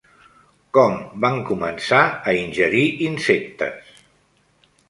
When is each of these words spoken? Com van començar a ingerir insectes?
Com 0.77 0.95
van 1.25 1.37
començar 1.51 2.01
a 2.07 2.35
ingerir 2.39 2.83
insectes? 3.11 3.93